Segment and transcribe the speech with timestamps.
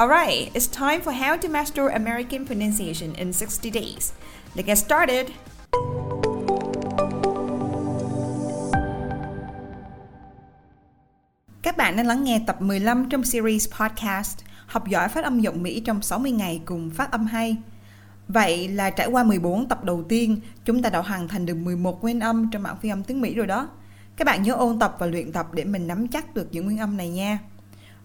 [0.00, 4.12] Alright, it's time for how to master American pronunciation in 60 days.
[4.54, 5.26] Let's get started!
[11.62, 15.62] Các bạn đang lắng nghe tập 15 trong series podcast Học giỏi phát âm giọng
[15.62, 17.56] Mỹ trong 60 ngày cùng phát âm hay.
[18.28, 22.02] Vậy là trải qua 14 tập đầu tiên, chúng ta đã hoàn thành được 11
[22.02, 23.68] nguyên âm trong bảng phi âm tiếng Mỹ rồi đó.
[24.16, 26.78] Các bạn nhớ ôn tập và luyện tập để mình nắm chắc được những nguyên
[26.78, 27.38] âm này nha.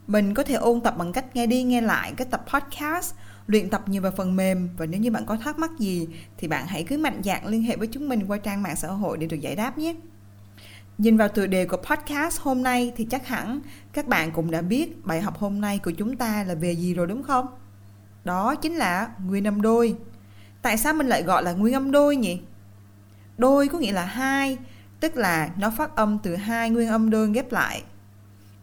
[0.08, 3.14] Mình có thể ôn tập bằng cách nghe đi nghe lại các tập podcast,
[3.48, 6.48] luyện tập nhiều vào phần mềm và nếu như bạn có thắc mắc gì thì
[6.48, 9.18] bạn hãy cứ mạnh dạn liên hệ với chúng mình qua trang mạng xã hội
[9.18, 9.96] để được giải đáp nhé.
[10.98, 13.60] Nhìn vào tựa đề của podcast hôm nay thì chắc hẳn
[13.94, 16.94] các bạn cũng đã biết bài học hôm nay của chúng ta là về gì
[16.94, 17.46] rồi đúng không?
[18.24, 19.96] Đó chính là nguyên âm đôi.
[20.62, 22.42] Tại sao mình lại gọi là nguyên âm đôi nhỉ?
[23.38, 24.58] Đôi có nghĩa là hai,
[25.00, 27.84] tức là nó phát âm từ hai nguyên âm đơn ghép lại.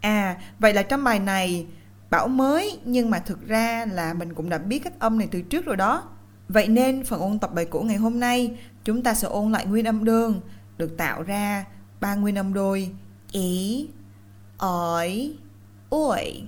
[0.05, 1.67] À, vậy là trong bài này
[2.11, 5.43] bảo mới nhưng mà thực ra là mình cũng đã biết các âm này từ
[5.43, 6.03] trước rồi đó.
[6.49, 9.67] Vậy nên phần ôn tập bài cũ ngày hôm nay chúng ta sẽ ôn lại
[9.67, 10.41] nguyên âm đơn
[10.79, 11.65] được tạo ra
[12.01, 12.91] ba nguyên âm đôi
[13.33, 13.89] ý,
[14.59, 15.33] ỏi,
[15.91, 16.43] oi.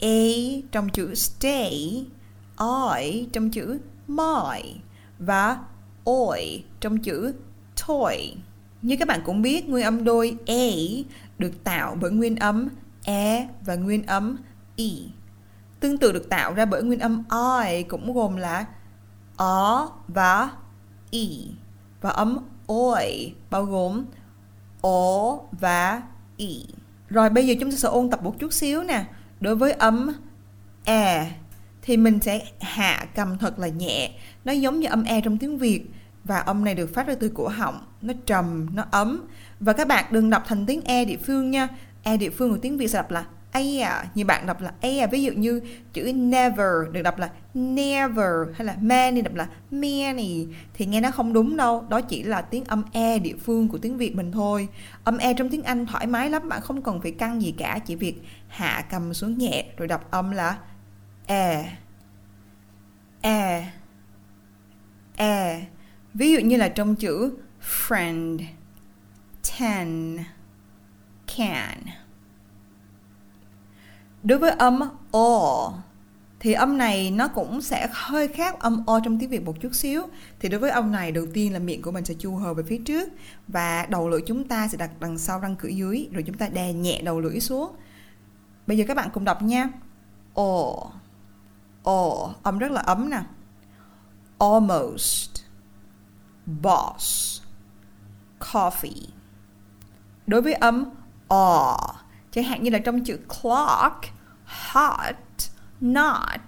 [0.00, 0.26] e
[0.72, 2.06] trong chữ stay,
[2.56, 4.74] ỏi trong chữ my
[5.18, 5.58] và
[6.04, 7.34] oi trong chữ
[7.86, 8.34] toy.
[8.82, 10.64] Như các bạn cũng biết, nguyên âm đôi A
[11.38, 12.68] được tạo bởi nguyên âm
[13.04, 14.36] E và nguyên âm
[14.76, 14.84] E.
[15.80, 17.24] Tương tự được tạo ra bởi nguyên âm
[17.66, 18.66] I cũng gồm là
[19.36, 20.50] O và
[21.10, 21.18] E.
[22.00, 24.04] Và âm OI bao gồm
[24.80, 26.02] O và
[26.38, 26.46] E.
[27.08, 29.04] Rồi bây giờ chúng ta sẽ ôn tập một chút xíu nè.
[29.40, 30.12] Đối với âm
[30.84, 31.32] E
[31.82, 34.10] thì mình sẽ hạ cầm thật là nhẹ.
[34.44, 35.86] Nó giống như âm E trong tiếng Việt
[36.24, 39.28] và âm này được phát ra từ cổ họng, nó trầm, nó ấm.
[39.60, 41.68] Và các bạn đừng đọc thành tiếng e địa phương nha.
[42.02, 44.04] E địa phương của tiếng việt sẽ đọc là e à.
[44.14, 45.06] như bạn đọc là e à.
[45.06, 45.60] ví dụ như
[45.92, 50.46] chữ never được đọc là never hay là many đọc là many.
[50.74, 51.84] Thì nghe nó không đúng đâu.
[51.88, 54.68] Đó chỉ là tiếng âm e địa phương của tiếng việt mình thôi.
[55.04, 56.48] Âm e trong tiếng anh thoải mái lắm.
[56.48, 57.78] Bạn không cần phải căng gì cả.
[57.86, 60.58] Chỉ việc hạ cầm xuống nhẹ rồi đọc âm là
[61.26, 61.76] e.
[63.20, 63.72] E.
[65.16, 65.62] E
[66.14, 67.36] ví dụ như là trong chữ
[67.86, 68.38] friend,
[69.58, 70.18] ten,
[71.36, 71.82] can
[74.22, 74.80] đối với âm
[75.10, 75.72] o,
[76.40, 79.74] thì âm này nó cũng sẽ hơi khác âm o trong tiếng Việt một chút
[79.74, 80.02] xíu.
[80.40, 82.62] Thì đối với âm này, đầu tiên là miệng của mình sẽ chu hờ về
[82.62, 83.08] phía trước
[83.48, 86.48] và đầu lưỡi chúng ta sẽ đặt đằng sau răng cửa dưới, rồi chúng ta
[86.48, 87.76] đè nhẹ đầu lưỡi xuống.
[88.66, 89.68] Bây giờ các bạn cùng đọc nha.
[90.34, 90.72] O.
[91.82, 93.22] O, âm rất là ấm nè.
[94.38, 95.31] Almost.
[96.46, 97.40] Boss.
[98.40, 99.06] Coffee.
[100.26, 100.84] Đối với âm
[101.28, 101.78] o.
[102.30, 104.04] Chẳng hạn như là trong chữ clock,
[104.44, 105.16] hot,
[105.80, 106.40] not.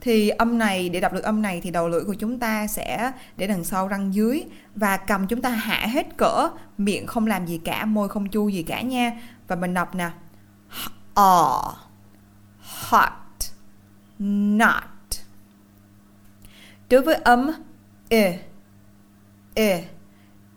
[0.00, 3.12] Thì âm này để đọc được âm này thì đầu lưỡi của chúng ta sẽ
[3.36, 4.44] để đằng sau răng dưới
[4.74, 6.48] và cầm chúng ta hạ hết cỡ
[6.78, 9.12] miệng không làm gì cả môi không chu gì cả nha.
[9.48, 10.10] Và mình đọc nè.
[11.14, 11.74] O
[12.58, 13.12] hot
[14.18, 14.84] not.
[16.90, 17.50] Đối với âm
[18.08, 18.22] i
[19.62, 19.84] e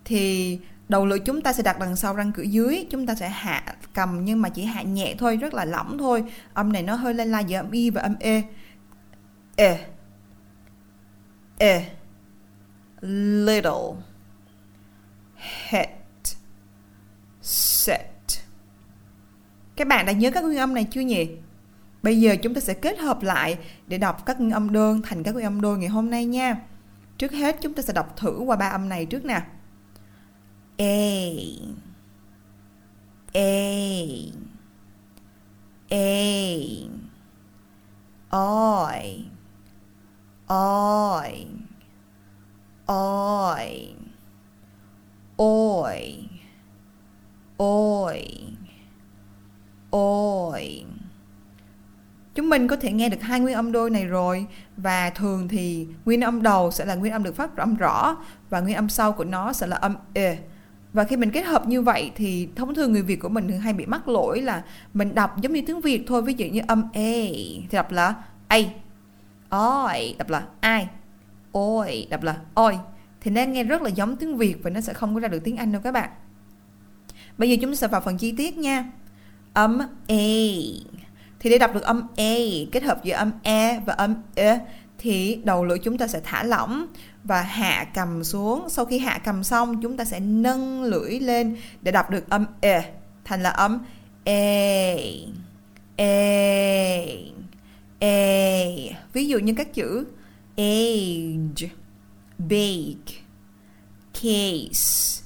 [0.06, 0.60] thì
[0.90, 2.88] đầu lưỡi chúng ta sẽ đặt đằng sau răng cửa dưới.
[2.92, 6.24] Chúng ta sẽ hạ cầm nhưng mà chỉ hạ nhẹ thôi, rất là lỏng thôi.
[6.54, 8.42] Âm này nó hơi lên la giữa âm y và âm e.
[9.56, 9.88] E
[11.58, 11.86] e
[13.46, 14.02] little,
[15.36, 15.90] head,
[17.42, 18.02] set.
[19.76, 21.30] Các bạn đã nhớ các nguyên âm này chưa nhỉ?
[22.04, 25.24] Bây giờ chúng ta sẽ kết hợp lại để đọc các nguyên âm đơn thành
[25.24, 26.58] các nguyên âm đôi ngày hôm nay nha
[27.18, 29.48] trước hết chúng ta sẽ đọc thử qua ba âm này trước nè.
[30.78, 30.86] A
[33.34, 33.52] A
[35.90, 36.16] A
[38.32, 39.30] I
[40.50, 41.66] I
[42.88, 43.96] oi
[45.38, 46.28] oi
[47.58, 48.58] oi
[49.92, 50.86] oi
[52.36, 54.46] chúng mình có thể nghe được hai nguyên âm đôi này rồi.
[54.78, 58.18] Và thường thì nguyên âm đầu sẽ là nguyên âm được phát âm rõ,
[58.50, 60.38] và nguyên âm sau của nó sẽ là âm e.
[60.94, 63.60] Và khi mình kết hợp như vậy thì thông thường người Việt của mình thường
[63.60, 66.62] hay bị mắc lỗi là mình đọc giống như tiếng Việt thôi, ví dụ như
[66.68, 68.16] âm e thì đọc là
[68.48, 68.58] a
[69.50, 70.88] oi, đọc là ai
[71.52, 72.78] oi đọc là oi
[73.22, 75.44] thì nó nghe rất là giống tiếng Việt và nó sẽ không có ra được
[75.44, 76.10] tiếng Anh đâu các bạn.
[77.38, 78.92] Bây giờ chúng ta sẽ vào phần chi tiết nha.
[79.54, 80.48] Âm e
[81.46, 82.38] thì để đọc được âm e
[82.72, 84.60] kết hợp giữa âm e và âm e
[84.98, 86.88] thì đầu lưỡi chúng ta sẽ thả lỏng
[87.24, 88.70] và hạ cầm xuống.
[88.70, 92.46] Sau khi hạ cầm xong, chúng ta sẽ nâng lưỡi lên để đọc được âm
[92.62, 92.92] e
[93.26, 93.80] thành là âm
[94.24, 94.98] e
[95.96, 97.06] e
[98.00, 98.68] e.
[99.14, 100.06] Ví dụ như các chữ
[100.58, 101.70] age,
[102.38, 103.16] bake,
[104.14, 105.24] case,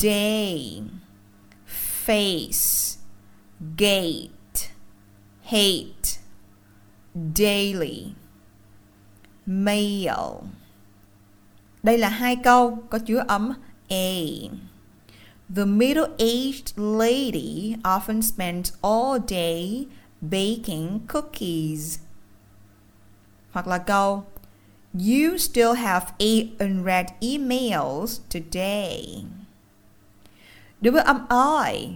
[0.00, 0.82] day,
[2.06, 2.96] face,
[3.78, 4.35] gate
[5.46, 6.20] hate
[7.36, 8.06] daily
[9.46, 10.10] mail
[11.82, 13.52] đây là hai câu có chứa ấm
[13.88, 14.16] a
[15.48, 19.86] The middle-aged lady often spends all day
[20.20, 21.98] baking cookies.
[23.50, 24.24] Hoặc là câu,
[24.92, 29.24] You still have eight unread emails today.
[30.80, 31.26] Đối với âm
[31.64, 31.88] i,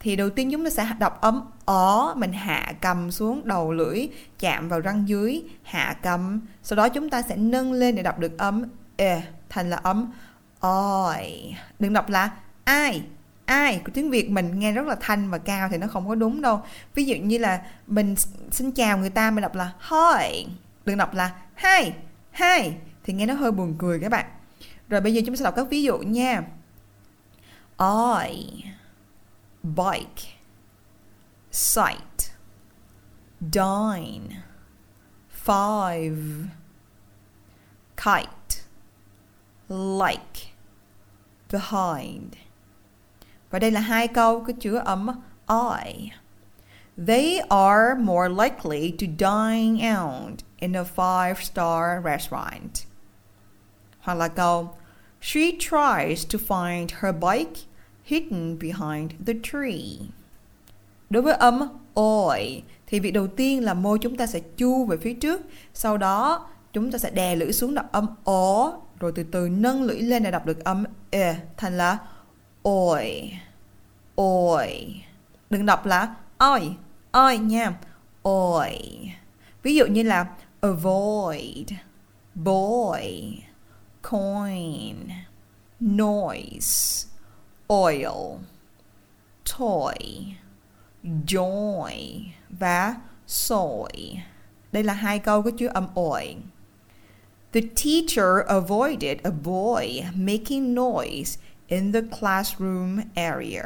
[0.00, 4.08] thì đầu tiên chúng ta sẽ đọc âm ó, mình hạ cầm xuống đầu lưỡi,
[4.38, 6.40] chạm vào răng dưới, hạ cầm.
[6.62, 8.64] Sau đó chúng ta sẽ nâng lên để đọc được âm
[8.96, 10.12] e thành là âm
[10.60, 12.30] oi đừng đọc là
[12.64, 13.02] ai
[13.44, 16.14] ai của tiếng Việt mình nghe rất là thanh và cao thì nó không có
[16.14, 16.60] đúng đâu.
[16.94, 18.14] Ví dụ như là mình
[18.50, 20.46] xin chào người ta, mình đọc là hi
[20.84, 21.92] đừng đọc là hi
[22.32, 22.70] hi
[23.04, 24.26] thì nghe nó hơi buồn cười các bạn.
[24.88, 26.42] Rồi bây giờ chúng ta sẽ đọc các ví dụ nha.
[28.24, 28.64] I
[29.62, 30.31] bike.
[31.52, 32.32] Sight
[33.40, 34.42] dine
[35.28, 36.48] five
[37.96, 38.62] kite
[39.68, 40.52] like
[41.50, 42.34] behind
[43.50, 45.06] và đây là hai câu có chứa âm
[45.48, 46.12] I
[46.96, 52.86] They are more likely to dine out in a five-star restaurant.
[54.00, 54.76] Hoặc là câu
[55.20, 57.60] She tries to find her bike
[58.04, 60.12] hidden behind the tree.
[61.12, 61.60] Đối với âm
[61.94, 65.40] oi thì việc đầu tiên là môi chúng ta sẽ chu về phía trước,
[65.74, 69.82] sau đó chúng ta sẽ đè lưỡi xuống đọc âm ó, rồi từ từ nâng
[69.82, 71.98] lưỡi lên để đọc được âm e thành là
[72.62, 73.32] oi.
[74.16, 75.02] Oi.
[75.50, 76.76] Đừng đọc là oi,
[77.10, 77.78] oi nha.
[78.22, 78.78] Oi.
[79.62, 80.26] Ví dụ như là
[80.60, 81.72] avoid,
[82.34, 83.38] boy,
[84.02, 84.96] coin,
[85.80, 87.08] noise
[87.68, 88.38] oil,
[89.58, 90.34] toy,
[91.26, 91.92] joy
[92.50, 92.94] và
[93.26, 94.22] soy.
[94.72, 96.36] Đây là hai câu có chứa âm oi.
[97.52, 103.64] The teacher avoided a boy making noise in the classroom area.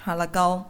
[0.00, 0.64] Hoặc là câu,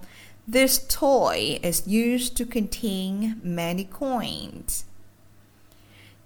[0.53, 4.85] This toy is used to contain many coins.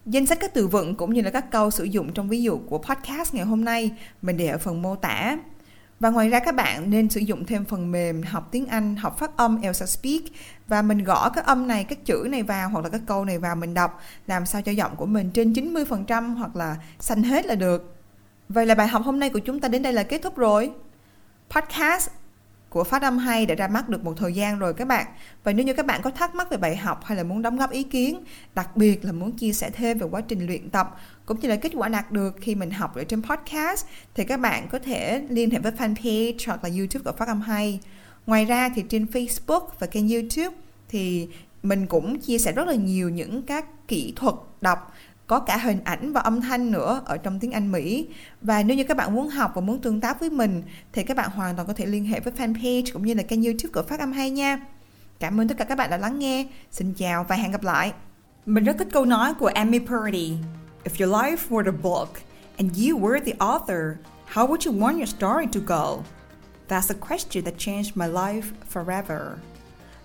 [0.07, 2.61] Danh sách các từ vựng cũng như là các câu sử dụng trong ví dụ
[2.69, 3.91] của podcast ngày hôm nay
[4.23, 5.37] mình để ở phần mô tả.
[6.01, 9.19] Và ngoài ra các bạn nên sử dụng thêm phần mềm học tiếng Anh, học
[9.19, 10.23] phát âm Elsa Speak
[10.69, 13.39] và mình gõ các âm này, các chữ này vào hoặc là các câu này
[13.39, 17.47] vào mình đọc làm sao cho giọng của mình trên 90% hoặc là xanh hết
[17.47, 17.95] là được.
[18.49, 20.71] Vậy là bài học hôm nay của chúng ta đến đây là kết thúc rồi.
[21.51, 22.11] Podcast
[22.71, 25.07] của Phát âm hay đã ra mắt được một thời gian rồi các bạn.
[25.45, 27.57] Và nếu như các bạn có thắc mắc về bài học hay là muốn đóng
[27.57, 28.25] góp ý kiến,
[28.55, 30.97] đặc biệt là muốn chia sẻ thêm về quá trình luyện tập
[31.27, 34.41] cũng như là kết quả đạt được khi mình học ở trên podcast thì các
[34.41, 37.81] bạn có thể liên hệ với fanpage hoặc là YouTube của Phát âm hay.
[38.27, 40.57] Ngoài ra thì trên Facebook và kênh YouTube
[40.89, 41.29] thì
[41.63, 44.95] mình cũng chia sẻ rất là nhiều những các kỹ thuật đọc
[45.31, 48.09] có cả hình ảnh và âm thanh nữa ở trong tiếng Anh Mỹ.
[48.43, 51.17] Và nếu như các bạn muốn học và muốn tương tác với mình thì các
[51.17, 53.89] bạn hoàn toàn có thể liên hệ với fanpage cũng như là kênh YouTube của
[53.89, 54.61] Phát âm hay nha.
[55.21, 56.47] Cảm ơn tất cả các bạn đã lắng nghe.
[56.71, 57.93] Xin chào và hẹn gặp lại.
[58.47, 60.37] Mình rất thích câu nói của Amy Purdy.
[60.85, 62.09] If your life were a book
[62.57, 63.99] and you were the author,
[64.33, 66.03] how would you want your story to go?
[66.69, 69.21] That's a question that changed my life forever.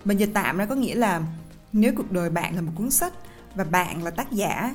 [0.04, 1.22] Mình dịch tạm ra có nghĩa là
[1.72, 3.12] nếu cuộc đời bạn là một cuốn sách
[3.54, 4.74] và bạn là tác giả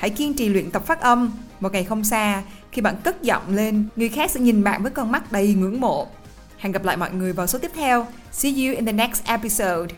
[0.00, 1.32] Hãy kiên trì luyện tập phát âm.
[1.60, 2.42] Một ngày không xa,
[2.72, 5.80] khi bạn cất giọng lên, người khác sẽ nhìn bạn với con mắt đầy ngưỡng
[5.80, 6.06] mộ.
[6.58, 8.06] Hẹn gặp lại mọi người vào số tiếp theo.
[8.32, 9.94] See you in the next episode.